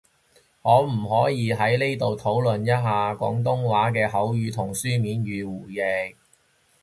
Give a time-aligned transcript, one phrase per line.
[0.63, 6.15] 可唔可以喺呢度討論一下，廣東話嘅口語同書面語互譯？